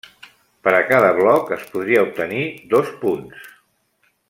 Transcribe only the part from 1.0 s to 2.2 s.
bloc es podria